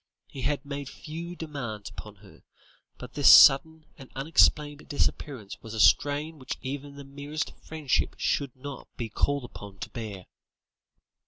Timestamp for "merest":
7.03-7.53